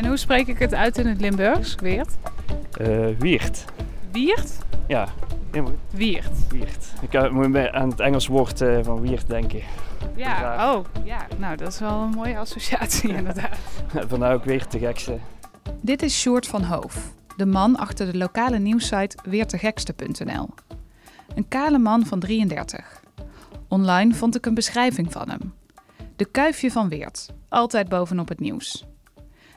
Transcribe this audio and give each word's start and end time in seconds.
En 0.00 0.06
hoe 0.06 0.16
spreek 0.16 0.46
ik 0.46 0.58
het 0.58 0.74
uit 0.74 0.98
in 0.98 1.06
het 1.06 1.20
Limburgs? 1.20 1.74
Weert? 1.74 2.16
Uh, 2.80 3.06
Wiert. 3.18 3.64
Wiert? 4.12 4.52
Ja. 4.86 5.08
Wiert. 5.90 6.48
Wiert. 6.48 6.92
Ik 7.00 7.14
uh, 7.14 7.30
moet 7.30 7.56
aan 7.72 7.88
het 7.88 8.00
Engels 8.00 8.26
woord 8.26 8.60
uh, 8.60 8.78
van 8.82 9.00
Wiert 9.00 9.28
denken. 9.28 9.62
Ja, 10.16 10.72
oh, 10.72 10.84
ja. 11.04 11.26
Nou, 11.38 11.56
dat 11.56 11.68
is 11.68 11.78
wel 11.78 12.00
een 12.00 12.10
mooie 12.10 12.38
associatie 12.38 13.14
inderdaad. 13.14 13.56
Vandaar 14.08 14.34
ook 14.34 14.44
Weert 14.44 14.72
de 14.72 14.78
gekste. 14.78 15.18
Dit 15.80 16.02
is 16.02 16.20
Sjoerd 16.20 16.46
van 16.46 16.62
Hoof, 16.62 17.12
de 17.36 17.46
man 17.46 17.76
achter 17.76 18.12
de 18.12 18.18
lokale 18.18 18.58
nieuwssite 18.58 19.16
weertegekste.nl. 19.22 20.48
Een 21.34 21.48
kale 21.48 21.78
man 21.78 22.06
van 22.06 22.20
33. 22.20 23.02
Online 23.68 24.14
vond 24.14 24.36
ik 24.36 24.46
een 24.46 24.54
beschrijving 24.54 25.12
van 25.12 25.30
hem. 25.30 25.54
De 26.16 26.24
kuifje 26.24 26.70
van 26.70 26.88
Weert, 26.88 27.28
altijd 27.48 27.88
bovenop 27.88 28.28
het 28.28 28.40
nieuws. 28.40 28.88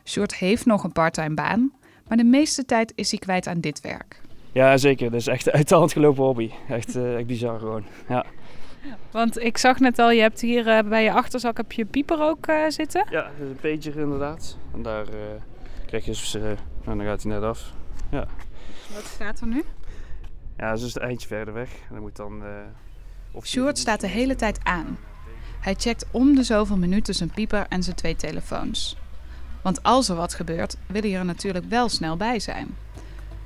Sjoerd 0.06 0.36
heeft 0.36 0.66
nog 0.66 0.84
een 0.84 0.92
parttime 0.92 1.34
baan, 1.34 1.72
maar 2.08 2.18
de 2.18 2.24
meeste 2.24 2.66
tijd 2.66 2.94
is 2.96 3.10
hij 3.12 3.20
kwijt 3.20 3.48
aan 3.48 3.60
dit 3.60 3.82
werk. 3.82 4.22
Ja, 4.52 4.78
zeker. 4.78 5.12
Dat 5.12 5.20
is 5.20 5.28
echt 5.28 5.52
uit 5.52 5.70
de 5.70 5.76
hand 5.76 5.92
gelopen 5.92 6.24
hobby. 6.24 6.52
Echt, 6.70 6.96
uh, 6.96 7.16
echt 7.16 7.28
bizar 7.28 7.60
gewoon. 7.60 7.86
Ja. 8.08 8.26
Want 9.12 9.40
ik 9.40 9.58
zag 9.58 9.80
net 9.80 10.00
al, 10.00 10.12
je 10.12 10.22
hebt 10.22 10.42
hier 10.42 10.68
uh, 10.68 10.90
bij 10.90 11.04
je 11.04 11.12
achterzak 11.12 11.58
heb 11.58 11.72
je 11.72 11.86
pieper 11.86 12.22
ook 12.22 12.48
uh, 12.48 12.56
zitten. 12.68 13.06
Ja, 13.10 13.22
dat 13.22 13.32
is 13.40 13.48
een 13.50 13.56
pager 13.56 14.02
inderdaad. 14.02 14.58
En 14.74 14.82
daar 14.82 15.06
krijg 15.86 16.06
je 16.06 16.12
dus, 16.12 16.34
nou, 16.84 16.98
dan 16.98 17.02
gaat 17.02 17.24
hij 17.24 17.32
net 17.32 17.44
af. 17.44 17.74
Ja. 18.12 18.28
Wat 18.94 19.16
gaat 19.20 19.40
er 19.40 19.48
nu? 19.48 19.64
Ja, 20.58 20.70
dat 20.70 20.78
is 20.78 20.84
dus 20.84 20.96
een 20.96 21.02
eindje 21.02 21.28
verder 21.28 21.54
weg. 21.54 21.70
En 21.72 21.94
dan 21.94 22.02
moet 22.02 22.16
dan... 22.16 22.44
Of 23.32 23.46
Sjoerd 23.46 23.78
staat 23.78 24.02
de 24.02 24.08
hele 24.08 24.36
tijd 24.36 24.60
aan. 24.64 24.98
Hij 25.62 25.74
checkt 25.78 26.06
om 26.12 26.36
de 26.36 26.44
zoveel 26.44 26.78
minuten 26.78 27.14
zijn 27.14 27.32
pieper 27.32 27.66
en 27.70 27.84
zijn 27.84 27.96
twee 27.96 28.16
telefoons. 28.16 28.98
Want 29.64 29.84
als 29.84 30.10
er 30.10 30.16
wat 30.16 30.34
gebeurt, 30.34 30.78
wil 30.88 31.02
hij 31.02 31.16
er 31.16 31.26
natuurlijk 31.26 31.66
wel 31.70 31.90
snel 31.90 32.18
bij 32.18 32.40
zijn. 32.40 32.76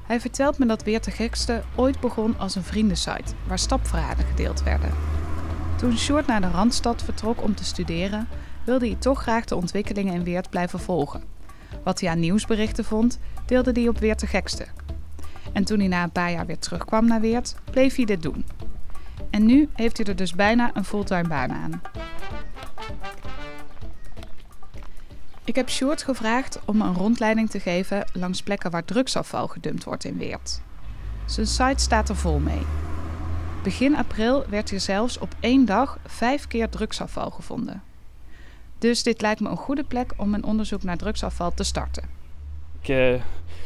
Hij 0.06 0.20
vertelt 0.20 0.58
me 0.58 0.66
dat 0.66 0.84
Weer 0.84 1.02
te 1.02 1.12
Gekste 1.12 1.64
ooit 1.76 2.00
begon 2.00 2.40
als 2.40 2.56
een 2.56 2.64
vriendensite 2.64 3.34
waar 3.48 3.60
stapverhalen 3.60 4.26
gedeeld 4.26 4.64
werden. 4.64 4.92
Toen 5.78 5.98
Sjoerd 5.98 6.28
naar 6.28 6.42
de 6.42 6.50
Randstad 6.50 7.04
vertrok 7.04 7.44
om 7.44 7.56
te 7.56 7.64
studeren, 7.64 8.28
wilde 8.64 8.88
hij 8.88 8.96
toch 9.00 9.22
graag 9.22 9.46
de 9.46 9.56
ontwikkelingen 9.56 10.14
in 10.14 10.24
Weert 10.24 10.50
blijven 10.50 10.80
volgen. 10.80 11.24
Wat 11.84 12.00
hij 12.00 12.10
aan 12.10 12.20
nieuwsberichten 12.20 12.86
vond, 12.86 13.20
deelde 13.46 13.72
hij 13.74 13.88
op 13.88 14.00
Weer 14.00 14.16
te 14.16 14.28
Gekste. 14.28 14.66
En 15.54 15.64
toen 15.64 15.80
hij 15.80 15.88
na 15.88 16.04
een 16.04 16.12
paar 16.12 16.32
jaar 16.32 16.46
weer 16.46 16.60
terugkwam 16.60 17.08
naar 17.08 17.22
Weert, 17.22 17.56
bleef 17.72 17.96
hij 17.96 18.06
dit 18.06 18.22
doen. 18.22 18.46
En 19.30 19.46
nu 19.46 19.70
heeft 19.74 19.98
hij 19.98 20.06
er 20.06 20.16
dus 20.16 20.34
bijna 20.34 20.72
een 20.74 20.86
fulltime 20.86 21.28
baan 21.28 21.52
aan. 21.52 21.82
Ik 25.48 25.56
heb 25.56 25.70
Sjoerd 25.70 26.04
gevraagd 26.04 26.60
om 26.66 26.82
een 26.82 26.94
rondleiding 26.94 27.50
te 27.50 27.60
geven 27.60 28.06
langs 28.14 28.42
plekken 28.42 28.72
waar 28.72 28.86
drugsafval 28.86 29.48
gedumpt 29.48 29.84
wordt 29.84 30.04
in 30.04 30.18
Weert. 30.18 30.62
Zijn 31.26 31.48
site 31.48 31.84
staat 31.84 32.10
er 32.10 32.16
vol 32.16 32.40
mee. 32.40 32.62
Begin 33.64 33.96
april 33.96 34.46
werd 34.50 34.70
hier 34.70 34.80
zelfs 34.80 35.20
op 35.20 35.36
één 35.40 35.66
dag 35.66 36.00
vijf 36.06 36.48
keer 36.48 36.70
drugsafval 36.70 37.30
gevonden. 37.30 37.84
Dus 38.78 39.04
dit 39.04 39.22
lijkt 39.22 39.40
me 39.40 39.50
een 39.50 39.58
goede 39.58 39.84
plek 39.84 40.14
om 40.18 40.34
een 40.34 40.44
onderzoek 40.44 40.84
naar 40.84 40.98
drugsafval 40.98 41.54
te 41.54 41.64
starten. 41.64 42.04
Ik 42.82 42.88
uh, 42.88 43.22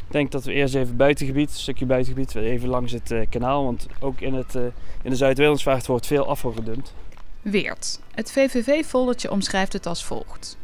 denk 0.07 0.31
dat 0.31 0.43
we 0.43 0.53
eerst 0.53 0.75
even 0.75 0.97
buitengebied, 0.97 1.49
een 1.49 1.55
stukje 1.55 1.85
buitengebied, 1.85 2.35
even 2.35 2.69
langs 2.69 2.91
het 2.91 3.11
uh, 3.11 3.25
kanaal. 3.29 3.63
Want 3.63 3.87
ook 3.99 4.21
in, 4.21 4.33
het, 4.33 4.55
uh, 4.55 4.63
in 5.01 5.09
de 5.09 5.15
Zuid-Willemsvaart 5.15 5.87
wordt 5.87 6.07
veel 6.07 6.27
afval 6.27 6.51
gedumpt. 6.51 6.93
Weert. 7.41 7.99
Het 8.11 8.31
VVV-foldertje 8.31 9.31
omschrijft 9.31 9.73
het 9.73 9.85
als 9.85 10.05
volgt 10.05 10.59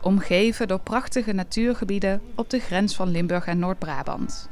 omgeven 0.00 0.68
door 0.68 0.80
prachtige 0.80 1.32
natuurgebieden 1.32 2.22
op 2.34 2.50
de 2.50 2.58
grens 2.58 2.94
van 2.94 3.08
Limburg 3.08 3.46
en 3.46 3.58
Noord-Brabant. 3.58 4.48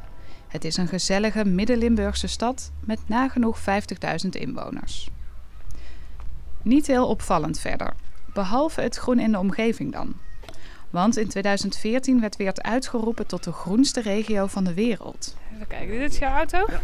Het 0.49 0.65
is 0.65 0.77
een 0.77 0.89
gezellige 0.89 1.45
Midden-Limburgse 1.45 2.27
stad 2.27 2.73
met 2.81 2.99
nagenoeg 3.07 3.59
50.000 3.61 4.29
inwoners. 4.31 5.09
Niet 6.63 6.87
heel 6.87 7.07
opvallend 7.07 7.61
verder, 7.61 7.93
behalve 8.33 8.81
het 8.81 8.97
groen 8.97 9.19
in 9.19 9.33
de 9.33 9.39
omgeving 9.39 9.93
dan. 9.93 10.15
Want 10.91 11.17
in 11.17 11.29
2014 11.29 12.21
werd 12.21 12.37
Weert 12.37 12.63
uitgeroepen 12.63 13.27
tot 13.27 13.45
de 13.45 13.53
groenste 13.53 14.01
regio 14.01 14.47
van 14.47 14.65
de 14.65 14.75
wereld. 14.75 15.37
Even 15.55 15.67
kijken, 15.67 15.99
dit 15.99 16.13
is 16.13 16.19
jouw 16.19 16.37
auto? 16.37 16.65
Ja. 16.69 16.81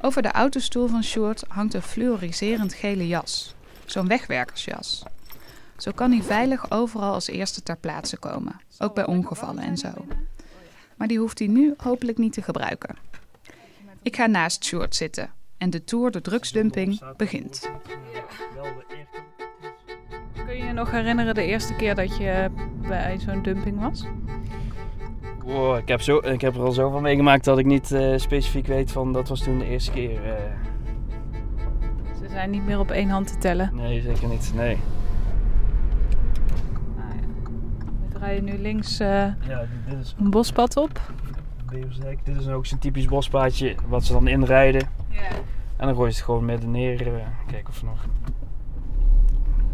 Over 0.00 0.22
de 0.22 0.30
autostoel 0.30 0.88
van 0.88 1.02
Sjoerd 1.02 1.44
hangt 1.48 1.74
een 1.74 1.82
fluoriserend 1.82 2.74
gele 2.74 3.06
jas. 3.06 3.54
Zo'n 3.84 4.08
wegwerkersjas. 4.08 5.02
Zo 5.78 5.90
kan 5.94 6.10
hij 6.10 6.22
veilig 6.22 6.70
overal 6.70 7.12
als 7.12 7.28
eerste 7.28 7.62
ter 7.62 7.76
plaatse 7.76 8.16
komen, 8.16 8.60
ook 8.78 8.94
bij 8.94 9.06
ongevallen 9.06 9.62
en 9.62 9.76
zo. 9.76 9.88
Maar 10.96 11.08
die 11.08 11.18
hoeft 11.18 11.38
hij 11.38 11.48
nu 11.48 11.74
hopelijk 11.76 12.18
niet 12.18 12.32
te 12.32 12.42
gebruiken. 12.42 12.96
Ik 14.02 14.16
ga 14.16 14.26
naast 14.26 14.64
Short 14.64 14.94
zitten 14.94 15.30
en 15.56 15.70
de 15.70 15.84
tour 15.84 16.10
de 16.10 16.20
drugsdumping 16.20 17.00
begint. 17.16 17.70
Kun 20.46 20.56
je 20.56 20.64
je 20.64 20.72
nog 20.72 20.90
herinneren 20.90 21.34
de 21.34 21.44
eerste 21.44 21.74
keer 21.74 21.94
dat 21.94 22.16
je 22.16 22.50
bij 22.88 23.18
zo'n 23.18 23.42
dumping 23.42 23.80
was? 23.80 24.04
Wow, 25.44 25.76
ik, 25.76 25.88
heb 25.88 26.00
zo, 26.00 26.16
ik 26.16 26.40
heb 26.40 26.54
er 26.54 26.62
al 26.62 26.72
zoveel 26.72 27.00
meegemaakt 27.00 27.44
dat 27.44 27.58
ik 27.58 27.66
niet 27.66 27.90
uh, 27.90 28.18
specifiek 28.18 28.66
weet 28.66 28.90
van 28.90 29.12
dat 29.12 29.28
was 29.28 29.42
toen 29.42 29.58
de 29.58 29.64
eerste 29.64 29.90
keer. 29.90 30.26
Uh... 30.26 30.32
Ze 32.18 32.28
zijn 32.28 32.50
niet 32.50 32.66
meer 32.66 32.78
op 32.78 32.90
één 32.90 33.08
hand 33.08 33.26
te 33.26 33.38
tellen? 33.38 33.70
Nee, 33.74 34.00
zeker 34.00 34.28
niet. 34.28 34.52
Nee. 34.54 34.78
Rij 38.20 38.34
je 38.34 38.42
nu 38.42 38.58
links 38.58 39.00
uh, 39.00 39.08
ja, 39.08 39.64
dit 39.88 39.98
is 40.00 40.14
een 40.18 40.30
bospad 40.30 40.76
op. 40.76 41.00
Dit 42.24 42.36
is 42.36 42.48
ook 42.48 42.66
zo'n 42.66 42.78
typisch 42.78 43.04
bospaadje 43.04 43.74
wat 43.88 44.04
ze 44.04 44.12
dan 44.12 44.26
inrijden. 44.26 44.88
Ja. 45.08 45.28
En 45.76 45.86
dan 45.86 45.94
gooi 45.94 46.08
je 46.08 46.14
het 46.14 46.24
gewoon 46.24 46.44
midden 46.44 46.70
neer. 46.70 47.06
Uh, 47.06 47.12
kijken 47.46 47.68
of 47.68 47.80
we 47.80 47.86
nog 47.86 48.06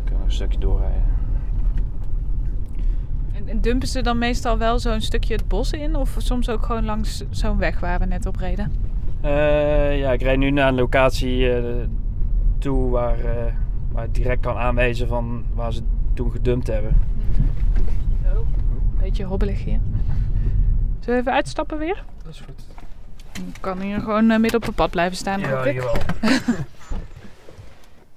kunnen 0.04 0.18
we 0.18 0.24
een 0.24 0.32
stukje 0.32 0.58
doorrijden. 0.58 1.02
En, 3.32 3.48
en 3.48 3.60
dumpen 3.60 3.88
ze 3.88 4.02
dan 4.02 4.18
meestal 4.18 4.58
wel 4.58 4.78
zo'n 4.78 5.00
stukje 5.00 5.34
het 5.34 5.48
bos 5.48 5.72
in? 5.72 5.96
Of 5.96 6.14
soms 6.18 6.48
ook 6.48 6.66
gewoon 6.66 6.84
langs 6.84 7.24
zo'n 7.30 7.58
weg 7.58 7.80
waar 7.80 7.98
we 7.98 8.04
net 8.04 8.26
op 8.26 8.36
reden? 8.36 8.72
Uh, 9.24 9.98
ja, 9.98 10.12
ik 10.12 10.22
rijd 10.22 10.38
nu 10.38 10.50
naar 10.50 10.68
een 10.68 10.74
locatie 10.74 11.50
toe 12.58 12.90
waar, 12.90 13.18
waar 13.92 14.04
ik 14.04 14.14
direct 14.14 14.40
kan 14.40 14.56
aanwijzen 14.56 15.08
van 15.08 15.44
waar 15.54 15.72
ze 15.72 15.82
toen 16.14 16.30
gedumpt 16.30 16.66
hebben. 16.66 16.96
Beetje 19.04 19.24
hobbelig 19.24 19.64
hier. 19.64 19.80
Zullen 21.00 21.04
we 21.04 21.12
even 21.12 21.32
uitstappen 21.32 21.78
weer? 21.78 22.04
Dat 22.22 22.32
is 22.32 22.40
goed. 22.40 22.62
Ik 23.46 23.60
kan 23.60 23.80
hier 23.80 24.00
gewoon 24.00 24.30
uh, 24.30 24.38
midden 24.38 24.60
op 24.60 24.66
het 24.66 24.74
pad 24.74 24.90
blijven 24.90 25.16
staan. 25.16 25.40
Ja, 25.40 25.64
ik. 25.64 25.80
wel. 25.80 25.96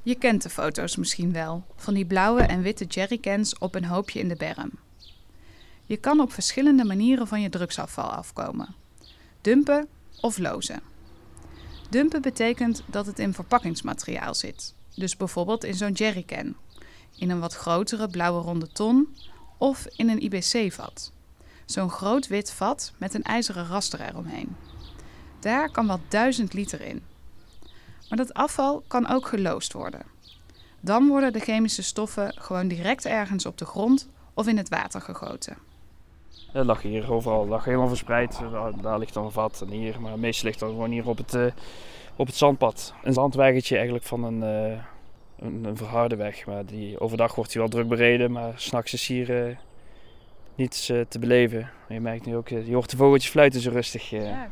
Je 0.10 0.16
kent 0.16 0.44
de 0.44 0.50
foto's 0.50 0.96
misschien 0.96 1.34
wel. 1.34 1.64
Van 1.76 1.94
die 1.94 2.06
blauwe 2.06 2.42
en 2.42 2.62
witte 2.62 2.86
jerrycans 2.86 3.58
op 3.58 3.76
een 3.76 3.86
hoopje 3.86 4.20
in 4.20 4.28
de 4.28 4.36
berm. 4.36 4.72
Je 5.86 5.98
kan 5.98 6.20
op 6.20 6.34
verschillende 6.34 6.86
manieren 6.86 7.28
van 7.28 7.42
je 7.42 7.50
drugsafval 7.50 8.12
afkomen. 8.12 8.76
Dumpen 9.42 9.88
of 10.22 10.38
lozen. 10.38 10.82
Dumpen 11.90 12.22
betekent 12.22 12.84
dat 12.86 13.06
het 13.06 13.20
in 13.20 13.34
verpakkingsmateriaal 13.34 14.36
zit. 14.36 14.74
Dus 14.96 15.18
bijvoorbeeld 15.18 15.64
in 15.64 15.76
zo'n 15.76 15.92
jerrycan. 15.92 16.56
In 17.18 17.30
een 17.30 17.40
wat 17.40 17.56
grotere 17.56 18.08
blauwe 18.08 18.42
ronde 18.42 18.68
ton 18.68 19.08
of 19.58 19.88
in 19.96 20.10
een 20.10 20.22
IBC-vat. 20.24 21.12
Zo'n 21.66 21.90
groot 21.90 22.28
wit 22.28 22.52
vat 22.52 22.94
met 22.98 23.14
een 23.14 23.24
ijzeren 23.24 23.68
raster 23.68 24.02
eromheen. 24.02 24.56
Daar 25.40 25.72
kan 25.72 25.88
wel 25.88 26.00
1000 26.08 26.54
liter 26.54 26.82
in. 26.82 27.04
Maar 28.10 28.18
dat 28.18 28.34
afval 28.34 28.84
kan 28.88 29.08
ook 29.08 29.28
geloosd 29.28 29.74
worden. 29.74 30.02
Dan 30.80 31.08
worden 31.08 31.34
de 31.34 31.40
chemische 31.40 31.84
stoffen 31.84 32.34
gewoon 32.36 32.68
direct 32.68 33.06
ergens 33.06 33.46
op 33.46 33.58
de 33.58 33.66
grond 33.66 34.10
of 34.34 34.48
in 34.48 34.58
het 34.58 34.70
water 34.70 35.02
gegoten. 35.02 35.58
Het 36.52 36.66
lag 36.66 36.82
hier 36.82 37.12
overal, 37.12 37.48
lag 37.48 37.66
helemaal 37.66 37.88
verspreid. 37.88 38.40
Daar 38.82 39.00
ligt 39.00 39.14
dan 39.14 39.26
een 39.26 39.32
vat 39.32 39.62
en 39.62 39.70
hier, 39.70 40.02
maar 40.02 40.20
meestal 40.20 40.48
ligt 40.48 40.60
dan 40.60 40.70
gewoon 40.70 40.92
hier 40.92 41.08
op 41.08 41.18
het, 41.18 41.34
uh, 41.34 41.46
op 42.16 42.28
het 42.28 42.36
zandpad. 42.36 42.94
Een 43.04 43.14
zandweggetje 43.14 43.76
eigenlijk 43.76 44.06
van 44.06 44.24
een, 44.24 44.72
uh, 44.72 44.80
een, 45.40 45.64
een, 45.64 45.78
verharde 45.78 46.16
weg. 46.16 46.46
Maar 46.46 46.66
die, 46.66 47.00
overdag 47.00 47.36
wordt 47.36 47.54
hij 47.54 47.62
wel 47.62 47.72
druk 47.72 47.88
bereden, 47.88 48.32
maar 48.32 48.54
s'nachts 48.56 48.94
is 48.94 49.08
hier 49.08 49.48
uh, 49.48 49.58
niets 50.56 50.90
uh, 50.90 51.02
te 51.10 51.20
beleven. 51.20 51.70
Je 51.90 52.00
merkt 52.00 52.26
nu 52.26 52.36
ook, 52.36 52.48
je 52.48 52.74
hoort 52.74 52.90
de 52.90 52.98
vogeltjes 52.98 53.32
fluiten 53.32 53.62
zo 53.62 53.70
rustig. 53.70 54.10
Ja. 54.10 54.50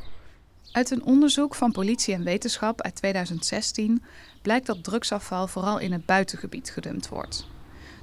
Uit 0.71 0.89
een 0.89 1.03
onderzoek 1.03 1.55
van 1.55 1.71
politie 1.71 2.13
en 2.13 2.23
wetenschap 2.23 2.81
uit 2.81 2.95
2016 2.95 4.03
blijkt 4.41 4.65
dat 4.65 4.83
drugsafval 4.83 5.47
vooral 5.47 5.79
in 5.79 5.91
het 5.91 6.05
buitengebied 6.05 6.69
gedumpt 6.69 7.07
wordt. 7.07 7.47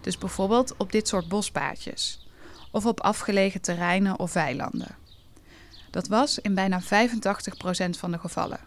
Dus 0.00 0.18
bijvoorbeeld 0.18 0.76
op 0.76 0.92
dit 0.92 1.08
soort 1.08 1.28
bospaadjes 1.28 2.28
of 2.70 2.86
op 2.86 3.00
afgelegen 3.00 3.60
terreinen 3.60 4.18
of 4.18 4.32
weilanden. 4.32 4.96
Dat 5.90 6.08
was 6.08 6.38
in 6.38 6.54
bijna 6.54 6.82
85% 6.82 6.86
van 7.98 8.10
de 8.10 8.18
gevallen. 8.18 8.60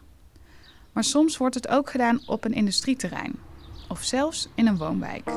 Maar 0.92 1.04
soms 1.04 1.38
wordt 1.38 1.56
het 1.56 1.68
ook 1.68 1.90
gedaan 1.90 2.22
op 2.26 2.46
een 2.46 2.54
industrieterrein 2.54 3.36
of 3.90 4.04
zelfs 4.04 4.50
in 4.56 4.68
een 4.68 4.78
woonwijk. 4.78 5.30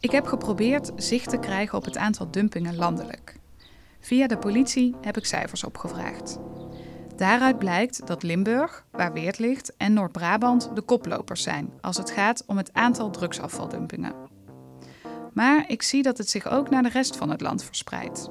Ik 0.00 0.10
heb 0.10 0.26
geprobeerd 0.26 0.92
zicht 0.96 1.30
te 1.30 1.38
krijgen 1.38 1.78
op 1.78 1.84
het 1.84 1.96
aantal 1.96 2.30
dumpingen 2.30 2.76
landelijk. 2.76 3.36
Via 4.00 4.26
de 4.26 4.38
politie 4.38 4.94
heb 5.00 5.16
ik 5.16 5.26
cijfers 5.26 5.64
opgevraagd. 5.64 6.38
Daaruit 7.16 7.58
blijkt 7.58 8.06
dat 8.06 8.22
Limburg, 8.22 8.84
waar 8.90 9.12
Weert 9.12 9.38
ligt, 9.38 9.76
en 9.76 9.92
Noord-Brabant 9.92 10.70
de 10.74 10.82
koplopers 10.82 11.42
zijn 11.42 11.72
als 11.80 11.96
het 11.96 12.10
gaat 12.10 12.44
om 12.46 12.56
het 12.56 12.72
aantal 12.72 13.10
drugsafvaldumpingen. 13.10 14.14
Maar 15.32 15.64
ik 15.68 15.82
zie 15.82 16.02
dat 16.02 16.18
het 16.18 16.28
zich 16.28 16.48
ook 16.48 16.70
naar 16.70 16.82
de 16.82 16.88
rest 16.88 17.16
van 17.16 17.30
het 17.30 17.40
land 17.40 17.64
verspreidt. 17.64 18.30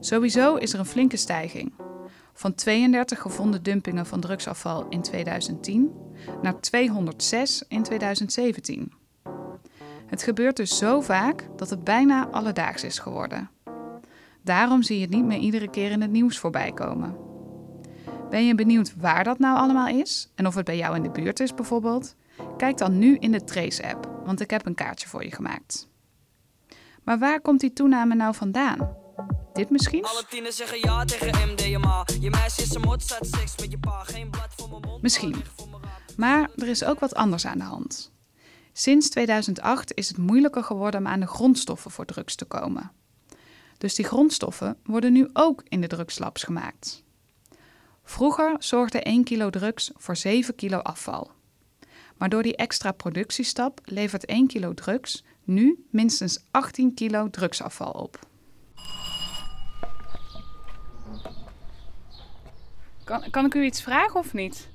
Sowieso 0.00 0.54
is 0.54 0.72
er 0.72 0.78
een 0.78 0.86
flinke 0.86 1.16
stijging. 1.16 1.85
Van 2.38 2.54
32 2.54 3.20
gevonden 3.20 3.62
dumpingen 3.62 4.06
van 4.06 4.20
drugsafval 4.20 4.86
in 4.88 5.02
2010 5.02 5.92
naar 6.42 6.60
206 6.60 7.64
in 7.68 7.82
2017. 7.82 8.92
Het 10.06 10.22
gebeurt 10.22 10.56
dus 10.56 10.78
zo 10.78 11.00
vaak 11.00 11.48
dat 11.56 11.70
het 11.70 11.84
bijna 11.84 12.28
alledaags 12.28 12.84
is 12.84 12.98
geworden. 12.98 13.50
Daarom 14.42 14.82
zie 14.82 14.96
je 14.96 15.02
het 15.02 15.14
niet 15.14 15.24
meer 15.24 15.38
iedere 15.38 15.70
keer 15.70 15.90
in 15.90 16.00
het 16.00 16.10
nieuws 16.10 16.38
voorbij 16.38 16.72
komen. 16.72 17.16
Ben 18.30 18.46
je 18.46 18.54
benieuwd 18.54 18.94
waar 18.96 19.24
dat 19.24 19.38
nou 19.38 19.56
allemaal 19.56 19.88
is 19.88 20.32
en 20.34 20.46
of 20.46 20.54
het 20.54 20.64
bij 20.64 20.76
jou 20.76 20.96
in 20.96 21.02
de 21.02 21.10
buurt 21.10 21.40
is 21.40 21.54
bijvoorbeeld? 21.54 22.14
Kijk 22.56 22.78
dan 22.78 22.98
nu 22.98 23.16
in 23.16 23.32
de 23.32 23.44
Trace-app, 23.44 24.22
want 24.24 24.40
ik 24.40 24.50
heb 24.50 24.66
een 24.66 24.74
kaartje 24.74 25.08
voor 25.08 25.24
je 25.24 25.32
gemaakt. 25.32 25.88
Maar 27.02 27.18
waar 27.18 27.40
komt 27.40 27.60
die 27.60 27.72
toename 27.72 28.14
nou 28.14 28.34
vandaan? 28.34 29.04
Dit 29.56 29.70
misschien? 29.70 30.04
Alle 30.04 30.24
tieners 30.28 30.56
zeggen 30.56 30.78
ja 30.78 31.04
tegen 31.04 31.48
MDMA. 31.48 32.06
Je 32.20 32.30
meisje 32.30 32.62
is 32.62 32.74
een 32.74 32.80
mot, 32.80 33.02
staat 33.02 33.26
seks 33.26 33.56
met 33.56 33.70
je 33.70 33.78
pa. 33.78 34.02
Geen 34.04 34.30
blad 34.30 34.48
voor 34.56 34.68
mijn 34.68 34.80
mond. 34.80 35.02
Misschien. 35.02 35.34
Maar 36.16 36.50
er 36.56 36.68
is 36.68 36.84
ook 36.84 37.00
wat 37.00 37.14
anders 37.14 37.46
aan 37.46 37.58
de 37.58 37.64
hand. 37.64 38.12
Sinds 38.72 39.08
2008 39.08 39.94
is 39.94 40.08
het 40.08 40.18
moeilijker 40.18 40.64
geworden 40.64 41.00
om 41.00 41.06
aan 41.06 41.20
de 41.20 41.26
grondstoffen 41.26 41.90
voor 41.90 42.04
drugs 42.04 42.34
te 42.34 42.44
komen. 42.44 42.92
Dus 43.78 43.94
die 43.94 44.04
grondstoffen 44.04 44.76
worden 44.84 45.12
nu 45.12 45.30
ook 45.32 45.62
in 45.68 45.80
de 45.80 45.86
drugslabs 45.86 46.42
gemaakt. 46.42 47.02
Vroeger 48.04 48.56
zorgde 48.58 49.00
1 49.02 49.24
kilo 49.24 49.50
drugs 49.50 49.90
voor 49.94 50.16
7 50.16 50.54
kilo 50.54 50.78
afval. 50.78 51.30
Maar 52.16 52.28
door 52.28 52.42
die 52.42 52.56
extra 52.56 52.92
productiestap 52.92 53.80
levert 53.84 54.24
1 54.24 54.46
kilo 54.46 54.74
drugs 54.74 55.24
nu 55.44 55.86
minstens 55.90 56.38
18 56.50 56.94
kilo 56.94 57.30
drugsafval 57.30 57.90
op. 57.90 58.18
Kan, 63.06 63.30
kan 63.30 63.44
ik 63.44 63.54
u 63.54 63.64
iets 63.64 63.82
vragen 63.82 64.20
of 64.20 64.32
niet? 64.32 64.68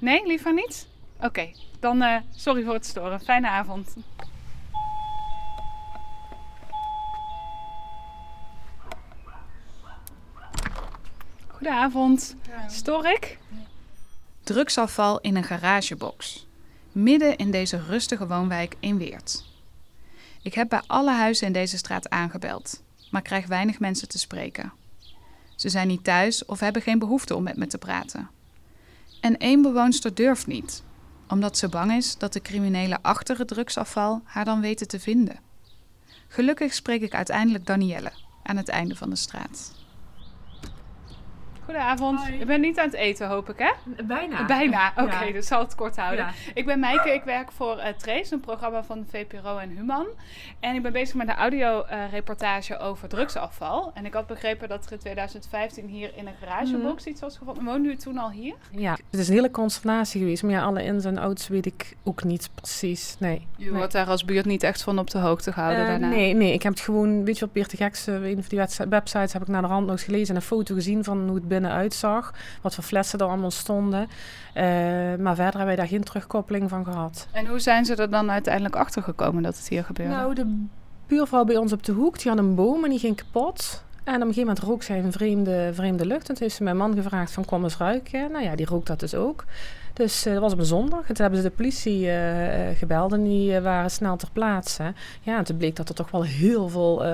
Nee, 0.00 0.26
liever 0.26 0.54
niet? 0.54 0.86
Oké, 1.20 1.50
dan 1.80 2.02
uh, 2.02 2.16
sorry 2.34 2.64
voor 2.64 2.74
het 2.74 2.86
storen. 2.86 3.20
Fijne 3.20 3.48
avond. 3.48 3.96
Goedenavond. 11.48 12.36
Stoor 12.66 13.06
ik? 13.06 13.38
Drugsafval 14.42 15.20
in 15.20 15.36
een 15.36 15.44
garagebox. 15.44 16.46
Midden 16.92 17.36
in 17.36 17.50
deze 17.50 17.82
rustige 17.82 18.26
woonwijk 18.26 18.76
in 18.80 18.98
Weert. 18.98 19.44
Ik 20.42 20.54
heb 20.54 20.68
bij 20.68 20.82
alle 20.86 21.12
huizen 21.12 21.46
in 21.46 21.52
deze 21.52 21.76
straat 21.76 22.10
aangebeld, 22.10 22.82
maar 23.10 23.22
krijg 23.22 23.46
weinig 23.46 23.80
mensen 23.80 24.08
te 24.08 24.18
spreken. 24.18 24.72
Ze 25.56 25.68
zijn 25.68 25.88
niet 25.88 26.04
thuis 26.04 26.44
of 26.44 26.60
hebben 26.60 26.82
geen 26.82 26.98
behoefte 26.98 27.36
om 27.36 27.42
met 27.42 27.56
me 27.56 27.66
te 27.66 27.78
praten. 27.78 28.28
En 29.20 29.36
één 29.36 29.62
bewoonster 29.62 30.14
durft 30.14 30.46
niet, 30.46 30.82
omdat 31.28 31.58
ze 31.58 31.68
bang 31.68 31.92
is 31.92 32.18
dat 32.18 32.32
de 32.32 32.40
criminelen 32.40 33.02
achter 33.02 33.38
het 33.38 33.48
drugsafval 33.48 34.20
haar 34.24 34.44
dan 34.44 34.60
weten 34.60 34.88
te 34.88 35.00
vinden. 35.00 35.38
Gelukkig 36.28 36.74
spreek 36.74 37.02
ik 37.02 37.14
uiteindelijk 37.14 37.66
Danielle 37.66 38.12
aan 38.42 38.56
het 38.56 38.68
einde 38.68 38.96
van 38.96 39.10
de 39.10 39.16
straat. 39.16 39.72
Goedenavond. 41.66 42.18
Hoi. 42.18 42.40
Ik 42.40 42.46
ben 42.46 42.60
niet 42.60 42.78
aan 42.78 42.84
het 42.84 42.94
eten, 42.94 43.28
hoop 43.28 43.48
ik, 43.48 43.58
hè? 43.58 43.70
Bijna. 44.04 44.44
Bijna, 44.46 44.92
oké, 44.96 45.02
okay, 45.02 45.32
dus 45.32 45.46
zal 45.46 45.60
het 45.60 45.74
kort 45.74 45.96
houden. 45.96 46.26
Ik 46.54 46.66
ben 46.66 46.80
Meike, 46.80 47.14
ik 47.14 47.22
werk 47.22 47.52
voor 47.52 47.76
uh, 47.76 47.86
Trace, 47.86 48.34
een 48.34 48.40
programma 48.40 48.84
van 48.84 49.06
VPRO 49.10 49.58
en 49.58 49.70
Human. 49.70 50.06
En 50.60 50.74
ik 50.74 50.82
ben 50.82 50.92
bezig 50.92 51.14
met 51.14 51.28
een 51.28 51.34
audioreportage 51.34 52.74
uh, 52.74 52.86
over 52.86 53.08
drugsafval. 53.08 53.90
En 53.94 54.06
ik 54.06 54.14
had 54.14 54.26
begrepen 54.26 54.68
dat 54.68 54.86
er 54.86 54.92
in 54.92 54.98
2015 54.98 55.86
hier 55.86 56.12
in 56.16 56.26
een 56.26 56.32
garagebox 56.40 57.04
mm. 57.04 57.12
iets 57.12 57.20
was 57.20 57.36
gevonden. 57.36 57.64
Woonde 57.64 57.88
u 57.88 57.96
toen 57.96 58.18
al 58.18 58.30
hier? 58.30 58.54
Ja, 58.70 58.92
het 59.10 59.20
is 59.20 59.28
een 59.28 59.34
hele 59.34 59.50
consternatie 59.50 60.20
geweest. 60.20 60.42
Maar 60.42 60.52
ja, 60.52 60.62
alle 60.62 60.84
ins 60.84 61.04
en 61.04 61.18
outs 61.18 61.48
weet 61.48 61.66
ik 61.66 61.96
ook 62.04 62.24
niet 62.24 62.50
precies, 62.54 63.16
nee. 63.18 63.46
Je 63.56 63.72
wordt 63.72 63.92
daar 63.92 64.06
als 64.06 64.24
buurt 64.24 64.46
niet 64.46 64.62
echt 64.62 64.82
van 64.82 64.98
op 64.98 65.10
de 65.10 65.18
hoogte 65.18 65.52
gehouden 65.52 65.82
uh, 65.82 65.88
daarna? 65.88 66.08
Nee, 66.08 66.34
nee, 66.34 66.52
ik 66.52 66.62
heb 66.62 66.72
het 66.72 66.82
gewoon, 66.82 67.24
weet 67.24 67.38
je 67.38 67.44
wat 67.44 67.54
Beert 67.54 67.70
de 67.70 67.76
Gekste, 67.76 68.12
een 68.12 68.42
van 68.42 68.58
die 68.76 68.86
websites 68.88 69.32
heb 69.32 69.42
ik 69.42 69.48
naar 69.48 69.62
de 69.62 69.68
rand 69.68 69.82
nog 69.82 69.90
eens 69.90 70.04
gelezen 70.04 70.28
en 70.28 70.40
een 70.40 70.46
foto 70.46 70.74
gezien 70.74 71.04
van 71.04 71.26
hoe 71.26 71.34
het 71.34 71.48
binnen 71.60 71.78
uitzag. 71.78 72.34
Wat 72.62 72.74
voor 72.74 72.84
flessen 72.84 73.18
er 73.18 73.26
allemaal 73.26 73.50
stonden. 73.50 74.00
Uh, 74.00 74.62
maar 75.18 75.34
verder 75.34 75.44
hebben 75.44 75.66
wij 75.66 75.76
daar 75.76 75.86
geen 75.86 76.04
terugkoppeling 76.04 76.68
van 76.68 76.84
gehad. 76.84 77.28
En 77.32 77.46
hoe 77.46 77.58
zijn 77.58 77.84
ze 77.84 77.94
er 77.94 78.10
dan 78.10 78.30
uiteindelijk 78.30 78.76
achter 78.76 79.02
gekomen 79.02 79.42
dat 79.42 79.56
het 79.56 79.68
hier 79.68 79.84
gebeurde? 79.84 80.14
Nou, 80.14 80.34
de 80.34 80.64
buurvrouw 81.06 81.44
bij 81.44 81.56
ons 81.56 81.72
op 81.72 81.82
de 81.82 81.92
hoek, 81.92 82.18
die 82.18 82.30
had 82.30 82.38
een 82.38 82.54
boom 82.54 82.84
en 82.84 82.90
die 82.90 82.98
ging 82.98 83.16
kapot. 83.16 83.84
En 84.04 84.14
op 84.14 84.20
een 84.20 84.26
gegeven 84.26 84.46
moment 84.46 84.64
rook 84.64 84.82
zij 84.82 84.98
een 84.98 85.12
vreemde, 85.12 85.70
vreemde 85.74 86.06
lucht. 86.06 86.28
En 86.28 86.34
toen 86.34 86.42
heeft 86.42 86.54
ze 86.54 86.62
mijn 86.62 86.76
man 86.76 86.94
gevraagd 86.94 87.32
van 87.32 87.44
kom 87.44 87.64
eens 87.64 87.76
ruiken. 87.76 88.30
Nou 88.32 88.44
ja, 88.44 88.56
die 88.56 88.66
rookt 88.66 88.86
dat 88.86 89.00
dus 89.00 89.14
ook. 89.14 89.44
Dus 89.96 90.26
uh, 90.26 90.32
dat 90.32 90.42
was 90.42 90.52
op 90.52 90.58
een 90.58 90.64
zondag. 90.64 91.06
toen 91.06 91.16
hebben 91.16 91.36
ze 91.36 91.48
de 91.48 91.54
politie 91.54 92.06
uh, 92.06 92.16
gebeld 92.74 93.12
en 93.12 93.22
die 93.22 93.60
waren 93.60 93.90
snel 93.90 94.16
ter 94.16 94.28
plaatse. 94.32 94.92
Ja, 95.20 95.36
en 95.38 95.44
toen 95.44 95.56
bleek 95.56 95.76
dat 95.76 95.88
er 95.88 95.94
toch 95.94 96.10
wel 96.10 96.24
heel 96.24 96.68
veel 96.68 97.04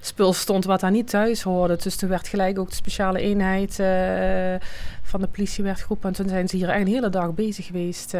spul 0.00 0.32
stond 0.32 0.64
wat 0.64 0.80
daar 0.80 0.90
niet 0.90 1.08
thuis 1.08 1.42
hoorde. 1.42 1.76
Dus 1.76 1.96
toen 1.96 2.08
werd 2.08 2.28
gelijk 2.28 2.58
ook 2.58 2.68
de 2.68 2.74
speciale 2.74 3.20
eenheid 3.20 3.74
van 5.02 5.20
de 5.20 5.26
politie 5.26 5.64
werd 5.64 5.80
geroepen. 5.80 6.08
En 6.08 6.14
toen 6.14 6.28
zijn 6.28 6.48
ze 6.48 6.56
hier 6.56 6.76
een 6.76 6.86
hele 6.86 7.08
dag 7.08 7.34
bezig 7.34 7.66
geweest 7.66 8.14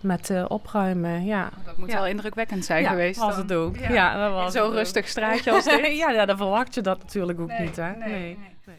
met 0.00 0.30
uh, 0.30 0.44
opruimen. 0.48 1.24
Ja. 1.24 1.50
Dat 1.64 1.76
moet 1.76 1.92
wel 1.92 2.06
indrukwekkend 2.06 2.64
zijn 2.64 2.82
ja, 2.82 2.88
geweest. 2.88 3.20
was 3.20 3.36
het 3.36 3.52
ook. 3.52 3.76
Ja, 3.76 4.24
dat 4.24 4.32
was 4.32 4.52
Zo'n 4.52 4.72
rustig 4.72 5.08
straatje 5.08 5.52
als 5.52 5.64
dit. 5.70 5.96
ja, 5.96 6.10
ja, 6.10 6.26
dan 6.26 6.36
verwacht 6.36 6.74
je 6.74 6.80
dat 6.80 6.98
natuurlijk 6.98 7.40
ook 7.40 7.58
niet. 7.58 7.76
Hè? 7.76 7.90
Nee, 7.90 8.38
nee. 8.64 8.76